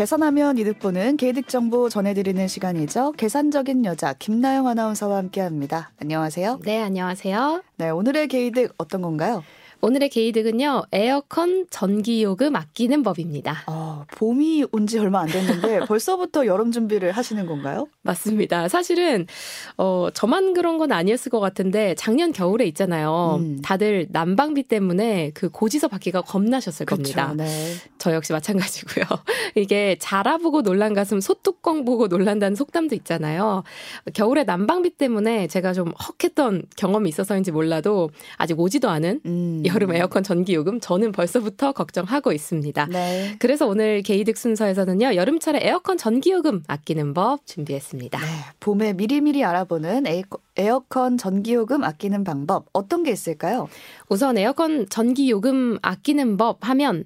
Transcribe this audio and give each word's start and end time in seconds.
계산하면 0.00 0.56
이득 0.56 0.78
보는 0.78 1.18
개이득 1.18 1.46
정보 1.46 1.90
전해드리는 1.90 2.48
시간이죠. 2.48 3.12
계산적인 3.18 3.84
여자 3.84 4.14
김나영 4.14 4.66
아나운서와 4.66 5.18
함께합니다. 5.18 5.90
안녕하세요. 6.00 6.60
네, 6.64 6.80
안녕하세요. 6.80 7.62
네, 7.76 7.90
오늘의 7.90 8.28
개이득 8.28 8.72
어떤 8.78 9.02
건가요? 9.02 9.44
오늘의 9.82 10.10
게이득은요, 10.10 10.82
에어컨 10.92 11.66
전기요금 11.70 12.54
아끼는 12.54 13.02
법입니다. 13.02 13.62
어, 13.66 14.04
봄이 14.16 14.66
온 14.72 14.86
지 14.86 14.98
얼마 14.98 15.20
안 15.20 15.28
됐는데 15.28 15.80
벌써부터 15.86 16.46
여름 16.46 16.72
준비를 16.72 17.12
하시는 17.12 17.46
건가요? 17.46 17.86
맞습니다. 18.02 18.68
사실은, 18.68 19.26
어, 19.78 20.08
저만 20.12 20.52
그런 20.52 20.78
건 20.78 20.90
아니었을 20.92 21.30
것 21.30 21.38
같은데, 21.40 21.94
작년 21.94 22.32
겨울에 22.32 22.66
있잖아요. 22.66 23.36
음. 23.40 23.60
다들 23.62 24.08
난방비 24.10 24.64
때문에 24.64 25.30
그 25.32 25.48
고지서 25.48 25.88
받기가 25.88 26.22
겁나셨을 26.22 26.86
그쵸, 26.86 26.96
겁니다. 26.96 27.32
네. 27.36 27.46
저 27.98 28.12
역시 28.12 28.32
마찬가지고요. 28.32 29.04
이게 29.54 29.96
자라보고 29.98 30.62
놀란 30.62 30.92
가슴 30.92 31.20
소뚜껑 31.20 31.84
보고 31.84 32.08
놀란다는 32.08 32.54
속담도 32.56 32.94
있잖아요. 32.96 33.62
겨울에 34.12 34.44
난방비 34.44 34.90
때문에 34.90 35.46
제가 35.46 35.72
좀 35.72 35.92
헉했던 36.20 36.64
경험이 36.76 37.08
있어서인지 37.08 37.52
몰라도 37.52 38.10
아직 38.36 38.58
오지도 38.58 38.88
않은 38.90 39.20
음. 39.26 39.62
여름 39.72 39.94
에어컨 39.94 40.22
전기 40.22 40.54
요금 40.54 40.80
저는 40.80 41.12
벌써부터 41.12 41.72
걱정하고 41.72 42.32
있습니다. 42.32 42.86
네. 42.86 43.36
그래서 43.38 43.66
오늘 43.66 44.02
게이득 44.02 44.36
순서에서는요. 44.36 45.14
여름철에 45.14 45.60
에어컨 45.62 45.96
전기 45.96 46.30
요금 46.30 46.62
아끼는 46.66 47.14
법 47.14 47.46
준비했습니다. 47.46 48.18
네. 48.18 48.26
봄에 48.60 48.92
미리미리 48.92 49.44
알아보는 49.44 50.04
에어컨 50.56 51.18
전기 51.18 51.54
요금 51.54 51.84
아끼는 51.84 52.24
방법 52.24 52.66
어떤 52.72 53.02
게 53.02 53.10
있을까요? 53.10 53.68
우선 54.08 54.38
에어컨 54.38 54.88
전기 54.88 55.30
요금 55.30 55.78
아끼는 55.82 56.36
법 56.36 56.58
하면 56.68 57.04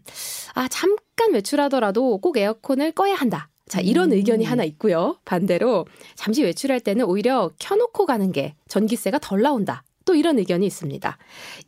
아 0.55 0.69
잠깐 0.69 1.33
외출하더라도 1.33 2.19
꼭 2.19 2.37
에어컨을 2.37 2.93
꺼야 2.93 3.15
한다. 3.15 3.49
자, 3.67 3.81
이런 3.81 4.13
음. 4.13 4.17
의견이 4.17 4.45
하나 4.45 4.63
있고요. 4.65 5.17
반대로 5.25 5.87
잠시 6.15 6.43
외출할 6.43 6.81
때는 6.81 7.07
오히려 7.07 7.51
켜놓고 7.59 8.07
가는 8.07 8.31
게 8.31 8.55
전기세가 8.69 9.19
덜 9.21 9.41
나온다. 9.41 9.83
또 10.05 10.15
이런 10.15 10.39
의견이 10.39 10.67
있습니다. 10.67 11.19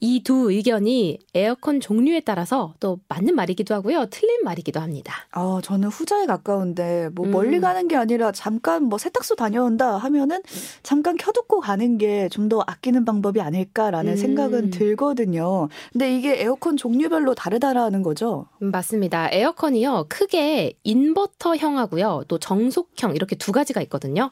이 0.00 0.22
두 0.26 0.50
의견이 0.50 1.18
에어컨 1.34 1.78
종류에 1.80 2.20
따라서 2.20 2.74
또 2.80 2.98
맞는 3.08 3.34
말이기도 3.36 3.74
하고요. 3.74 4.06
틀린 4.10 4.42
말이기도 4.44 4.80
합니다. 4.80 5.14
아, 5.30 5.60
저는 5.62 5.88
후자에 5.88 6.26
가까운데 6.26 7.10
뭐 7.14 7.26
음. 7.26 7.30
멀리 7.30 7.60
가는 7.60 7.86
게 7.86 7.96
아니라 7.96 8.32
잠깐 8.32 8.84
뭐 8.84 8.98
세탁소 8.98 9.36
다녀온다 9.36 9.96
하면은 9.98 10.40
잠깐 10.82 11.16
켜두고 11.16 11.60
가는 11.60 11.98
게 11.98 12.28
좀 12.30 12.46
더 12.48 12.62
아끼는 12.66 13.04
방법이 13.04 13.40
아닐까라는 13.40 14.12
음. 14.12 14.16
생각은 14.16 14.70
들거든요. 14.70 15.68
근데 15.92 16.16
이게 16.16 16.40
에어컨 16.40 16.76
종류별로 16.76 17.34
다르다라는 17.34 18.02
거죠? 18.02 18.46
음, 18.62 18.70
맞습니다. 18.70 19.28
에어컨이요. 19.32 20.06
크게 20.08 20.74
인버터형하고요. 20.84 22.24
또 22.28 22.38
정속형 22.38 23.14
이렇게 23.16 23.36
두 23.36 23.52
가지가 23.52 23.80
있거든요. 23.82 24.30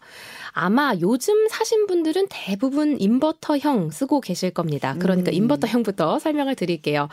아마 0.53 0.95
요즘 1.01 1.49
사신 1.49 1.87
분들은 1.87 2.27
대부분 2.31 2.97
인버터형 3.01 3.91
쓰고 3.95 4.21
계실 4.21 4.51
겁니다. 4.51 4.95
그러니까 4.99 5.31
음. 5.31 5.35
인버터형부터 5.35 6.19
설명을 6.19 6.55
드릴게요. 6.55 7.09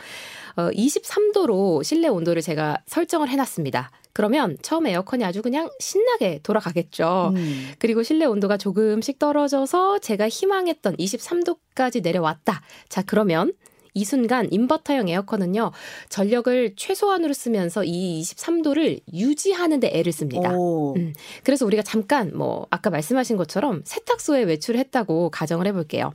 어, 0.56 0.68
23도로 0.70 1.82
실내 1.82 2.08
온도를 2.08 2.42
제가 2.42 2.76
설정을 2.86 3.30
해놨습니다. 3.30 3.90
그러면 4.12 4.58
처음 4.60 4.86
에어컨이 4.86 5.24
아주 5.24 5.40
그냥 5.40 5.70
신나게 5.80 6.40
돌아가겠죠. 6.42 7.32
음. 7.34 7.70
그리고 7.78 8.02
실내 8.02 8.26
온도가 8.26 8.58
조금씩 8.58 9.18
떨어져서 9.18 10.00
제가 10.00 10.28
희망했던 10.28 10.96
23도까지 10.96 12.02
내려왔다. 12.02 12.60
자, 12.90 13.02
그러면 13.06 13.54
이 13.94 14.04
순간 14.04 14.48
인버터형 14.50 15.08
에어컨은요, 15.08 15.72
전력을 16.08 16.74
최소한으로 16.76 17.32
쓰면서 17.32 17.84
이 17.84 18.22
23도를 18.22 19.00
유지하는데 19.12 19.90
애를 19.92 20.12
씁니다. 20.12 20.50
음, 20.96 21.12
그래서 21.44 21.66
우리가 21.66 21.82
잠깐 21.82 22.32
뭐 22.34 22.66
아까 22.70 22.90
말씀하신 22.90 23.36
것처럼 23.36 23.82
세탁소에 23.84 24.44
외출을 24.44 24.78
했다고 24.80 25.30
가정을 25.30 25.66
해볼게요. 25.66 26.12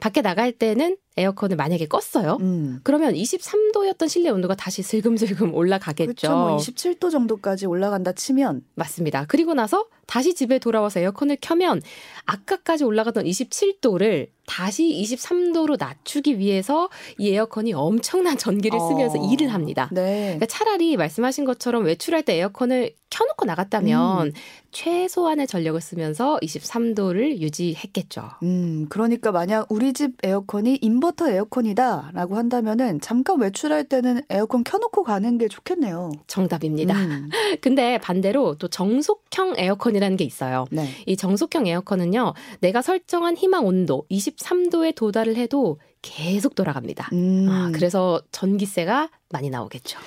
밖에 0.00 0.22
나갈 0.22 0.52
때는 0.52 0.96
에어컨을 1.18 1.56
만약에 1.56 1.86
껐어요. 1.86 2.40
음. 2.40 2.80
그러면 2.82 3.14
23도였던 3.14 4.08
실내 4.08 4.30
온도가 4.30 4.54
다시 4.54 4.82
슬금슬금 4.82 5.54
올라가겠죠. 5.54 6.14
그렇죠. 6.14 6.36
뭐 6.36 6.56
27도 6.56 7.10
정도까지 7.10 7.66
올라간다 7.66 8.12
치면 8.12 8.62
맞습니다. 8.74 9.26
그리고 9.28 9.54
나서 9.54 9.86
다시 10.06 10.34
집에 10.34 10.58
돌아와서 10.58 11.00
에어컨을 11.00 11.36
켜면 11.40 11.82
아까까지 12.24 12.84
올라가던 12.84 13.24
27도를 13.24 14.28
다시 14.46 14.84
23도로 14.84 15.78
낮추기 15.78 16.38
위해서 16.38 16.88
이 17.18 17.28
에어컨이 17.30 17.74
엄청난 17.74 18.38
전기를 18.38 18.80
쓰면서 18.80 19.18
어. 19.18 19.30
일을 19.30 19.52
합니다. 19.52 19.90
네. 19.92 20.36
그러니까 20.38 20.46
차라리 20.46 20.96
말씀하신 20.96 21.44
것처럼 21.44 21.84
외출할 21.84 22.22
때 22.22 22.36
에어컨을 22.36 22.94
켜놓고 23.10 23.46
나갔다면 23.46 24.28
음. 24.28 24.32
최소한의 24.70 25.46
전력을 25.46 25.80
쓰면서 25.80 26.38
23도를 26.42 27.38
유지했겠죠. 27.38 28.30
음, 28.42 28.86
그러니까 28.88 29.32
만약 29.32 29.66
우리 29.70 29.92
집 29.92 30.12
에어컨이 30.22 30.78
인버터 30.82 31.28
에어컨이다라고 31.30 32.36
한다면은 32.36 33.00
잠깐 33.00 33.40
외출할 33.40 33.84
때는 33.84 34.22
에어컨 34.28 34.62
켜놓고 34.64 35.02
가는 35.04 35.38
게 35.38 35.48
좋겠네요. 35.48 36.12
정답입니다. 36.26 36.94
음. 36.94 37.30
근데 37.60 37.98
반대로 37.98 38.56
또 38.56 38.68
정속형 38.68 39.54
에어컨이라는 39.56 40.16
게 40.16 40.24
있어요. 40.24 40.66
네. 40.70 40.88
이 41.06 41.16
정속형 41.16 41.66
에어컨은요, 41.66 42.34
내가 42.60 42.82
설정한 42.82 43.36
희망 43.36 43.66
온도 43.66 44.04
23도에 44.10 44.94
도달을 44.94 45.36
해도 45.36 45.78
계속 46.02 46.54
돌아갑니다. 46.54 47.08
음. 47.12 47.46
아, 47.48 47.70
그래서 47.74 48.20
전기세가 48.30 49.08
많이 49.30 49.50
나오겠죠. 49.50 49.98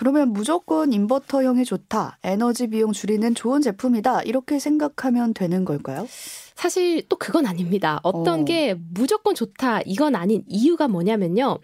그러면 0.00 0.32
무조건 0.32 0.94
인버터형이 0.94 1.66
좋다. 1.66 2.16
에너지 2.22 2.68
비용 2.68 2.90
줄이는 2.90 3.34
좋은 3.34 3.60
제품이다. 3.60 4.22
이렇게 4.22 4.58
생각하면 4.58 5.34
되는 5.34 5.66
걸까요? 5.66 6.08
사실 6.54 7.06
또 7.10 7.16
그건 7.16 7.44
아닙니다. 7.44 8.00
어떤 8.02 8.40
어. 8.40 8.44
게 8.46 8.74
무조건 8.94 9.34
좋다. 9.34 9.82
이건 9.84 10.14
아닌 10.14 10.42
이유가 10.46 10.88
뭐냐면요. 10.88 11.58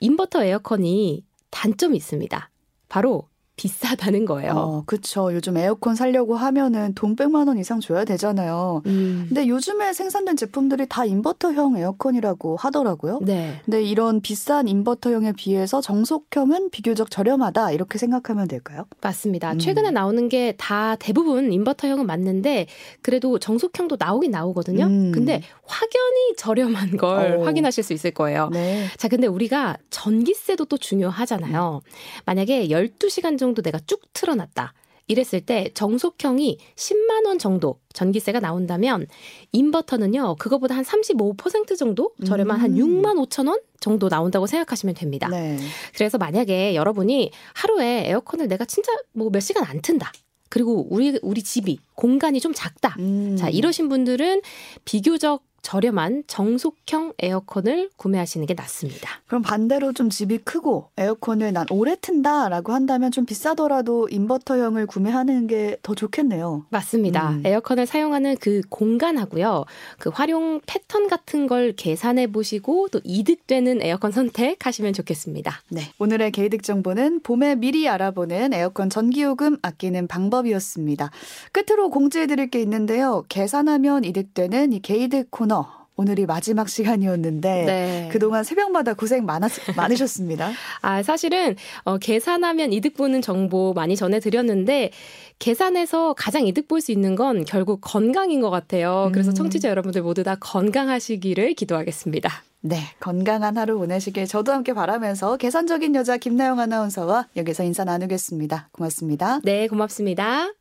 인버터 0.00 0.42
에어컨이 0.42 1.24
단점이 1.50 1.96
있습니다. 1.96 2.50
바로 2.88 3.28
비싸다는 3.56 4.26
거예요. 4.26 4.52
어, 4.52 4.82
그렇죠. 4.84 5.32
요즘 5.32 5.56
에어컨 5.56 5.94
살려고 5.94 6.36
하면은 6.36 6.92
돈 6.94 7.16
100만 7.16 7.48
원 7.48 7.56
이상 7.58 7.80
줘야 7.80 8.04
되잖아요. 8.04 8.82
음. 8.86 9.24
근데 9.28 9.48
요즘에 9.48 9.94
생산된 9.94 10.36
제품들이 10.36 10.86
다 10.88 11.04
인버터형 11.06 11.78
에어컨이라고 11.78 12.56
하더라고요. 12.56 13.20
네. 13.22 13.60
근데 13.64 13.82
이런 13.82 14.20
비싼 14.20 14.68
인버터형에 14.68 15.32
비해서 15.32 15.80
정속형은 15.80 16.68
비교적 16.70 17.10
저렴하다 17.10 17.72
이렇게 17.72 17.96
생각하면 17.98 18.46
될까요? 18.46 18.84
맞습니다. 19.00 19.52
음. 19.52 19.58
최근에 19.58 19.90
나오는 19.90 20.28
게 20.28 20.54
다 20.58 20.96
대부분 20.96 21.52
인버터형은 21.52 22.06
맞는데 22.06 22.66
그래도 23.02 23.38
정속형도 23.38 23.96
나오긴 23.98 24.30
나오거든요. 24.32 24.84
음. 24.84 25.12
근데 25.12 25.42
확연히 25.64 26.34
저렴한 26.36 26.96
걸 26.98 27.36
오. 27.38 27.42
어. 27.42 27.44
확인하실 27.46 27.82
수 27.84 27.92
있을 27.92 28.10
거예요. 28.10 28.48
네. 28.52 28.86
자, 28.96 29.08
근데 29.08 29.26
우리가 29.26 29.76
전기세도 29.90 30.66
또 30.66 30.76
중요하잖아요. 30.76 31.80
만약에 32.26 32.68
12시간 32.68 33.38
정도 33.38 33.45
정도 33.46 33.62
내가 33.62 33.78
쭉 33.86 34.00
틀어놨다. 34.12 34.74
이랬을 35.08 35.40
때 35.40 35.70
정속형이 35.72 36.58
10만 36.74 37.26
원 37.26 37.38
정도 37.38 37.78
전기세가 37.92 38.40
나온다면 38.40 39.06
인버터는요 39.52 40.34
그거보다 40.36 40.74
한 40.74 40.82
35% 40.84 41.78
정도 41.78 42.12
저렴한 42.26 42.58
음. 42.58 42.62
한 42.62 42.74
6만 42.74 43.28
5천 43.28 43.46
원 43.48 43.60
정도 43.78 44.08
나온다고 44.08 44.48
생각하시면 44.48 44.96
됩니다. 44.96 45.28
네. 45.28 45.58
그래서 45.94 46.18
만약에 46.18 46.74
여러분이 46.74 47.30
하루에 47.54 48.08
에어컨을 48.08 48.48
내가 48.48 48.64
진짜 48.64 48.92
뭐 49.12 49.30
몇 49.30 49.38
시간 49.40 49.62
안 49.64 49.80
튼다. 49.80 50.10
그리고 50.48 50.86
우리 50.90 51.18
우리 51.22 51.42
집이 51.42 51.78
공간이 51.94 52.40
좀 52.40 52.52
작다. 52.52 52.96
음. 52.98 53.36
자 53.36 53.48
이러신 53.48 53.88
분들은 53.88 54.42
비교적 54.84 55.44
저렴한 55.66 56.22
정속형 56.28 57.14
에어컨을 57.18 57.90
구매하시는 57.96 58.46
게 58.46 58.54
낫습니다. 58.54 59.10
그럼 59.26 59.42
반대로 59.42 59.92
좀 59.92 60.10
집이 60.10 60.38
크고 60.38 60.90
에어컨을 60.96 61.52
난 61.52 61.66
오래 61.70 61.96
튼다라고 62.00 62.72
한다면 62.72 63.10
좀 63.10 63.26
비싸더라도 63.26 64.08
인버터형을 64.08 64.86
구매하는 64.86 65.48
게 65.48 65.76
더 65.82 65.94
좋겠네요. 65.94 66.66
맞습니다. 66.70 67.30
음. 67.30 67.42
에어컨을 67.44 67.86
사용하는 67.86 68.36
그 68.40 68.60
공간하고요. 68.68 69.64
그 69.98 70.10
활용 70.12 70.60
패턴 70.66 71.08
같은 71.08 71.46
걸 71.46 71.72
계산해 71.72 72.28
보시고 72.32 72.88
또 72.88 73.00
이득되는 73.04 73.82
에어컨 73.82 74.12
선택하시면 74.12 74.92
좋겠습니다. 74.92 75.62
네. 75.70 75.82
오늘의 75.98 76.32
개이득 76.32 76.62
정보는 76.62 77.20
봄에 77.20 77.54
미리 77.56 77.88
알아보는 77.88 78.52
에어컨 78.52 78.90
전기요금 78.90 79.58
아끼는 79.62 80.06
방법이었습니다. 80.08 81.10
끝으로 81.52 81.90
공지해 81.90 82.26
드릴 82.26 82.50
게 82.50 82.60
있는데요. 82.60 83.24
계산하면 83.28 84.04
이득되는 84.04 84.72
이 84.72 84.80
개이득 84.80 85.30
코너 85.56 85.86
오늘이 85.98 86.26
마지막 86.26 86.68
시간이었는데 86.68 87.64
네. 87.64 88.08
그동안 88.12 88.44
새벽마다 88.44 88.92
고생 88.92 89.24
많았, 89.24 89.52
많으셨습니다. 89.76 90.50
아, 90.82 91.02
사실은 91.02 91.56
어, 91.84 91.96
계산하면 91.96 92.72
이득 92.72 92.94
보는 92.94 93.22
정보 93.22 93.72
많이 93.72 93.96
전해 93.96 94.20
드렸는데 94.20 94.90
계산해서 95.38 96.14
가장 96.14 96.46
이득 96.46 96.68
볼 96.68 96.76
수 96.82 96.92
있는 96.92 97.16
건 97.16 97.46
결국 97.46 97.80
건강인 97.80 98.42
것 98.42 98.50
같아요. 98.50 99.08
그래서 99.12 99.30
음. 99.30 99.34
청취자 99.34 99.70
여러분들 99.70 100.02
모두 100.02 100.22
다 100.22 100.36
건강하시기를 100.38 101.54
기도하겠습니다. 101.54 102.30
네, 102.60 102.80
건강한 103.00 103.56
하루 103.56 103.78
보내시길 103.78 104.26
저도 104.26 104.52
함께 104.52 104.74
바라면서 104.74 105.38
계산적인 105.38 105.94
여자 105.94 106.18
김나영 106.18 106.60
아나운서와 106.60 107.28
여기서 107.36 107.64
인사 107.64 107.84
나누겠습니다. 107.84 108.68
고맙습니다. 108.72 109.40
네, 109.42 109.68
고맙습니다. 109.68 110.52